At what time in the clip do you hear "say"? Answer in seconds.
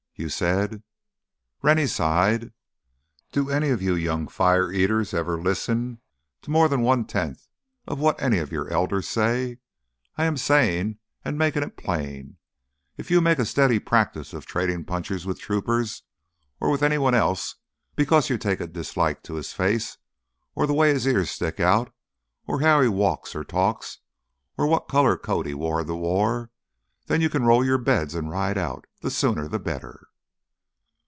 9.09-9.57